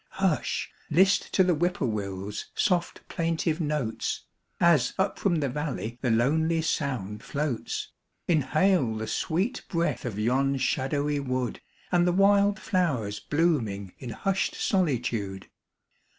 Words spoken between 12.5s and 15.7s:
flowers blooming in hushed solitude.